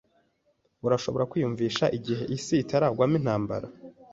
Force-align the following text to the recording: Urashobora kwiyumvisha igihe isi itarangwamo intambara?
Urashobora 0.85 1.27
kwiyumvisha 1.31 1.85
igihe 1.97 2.23
isi 2.37 2.55
itarangwamo 2.63 3.15
intambara? 3.19 3.67